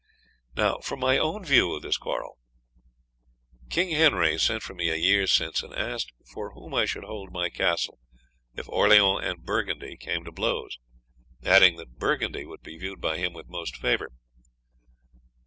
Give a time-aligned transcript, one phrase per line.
[0.55, 2.39] "Now for my own view of this quarrel.
[3.69, 7.31] King Henry sent for me a year since, and asked for whom I should hold
[7.31, 7.99] my castle
[8.55, 10.79] if Orleans and Burgundy came to blows,
[11.43, 14.11] adding that Burgundy would be viewed by him with most favour.